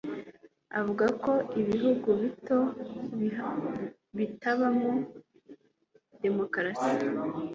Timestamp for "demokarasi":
6.23-6.91